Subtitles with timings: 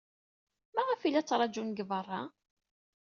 [0.75, 2.21] Maɣef ay la ttṛajun deg beṛṛa?